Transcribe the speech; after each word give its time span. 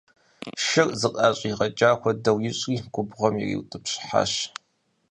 Шыр 0.65 0.87
зыӀэщӀигъэкӀа 0.99 1.89
хуэдэу 1.99 2.37
ищӀри 2.49 2.75
губгъуэм 2.93 3.35
ириутӀыпщхьащ. 3.43 4.33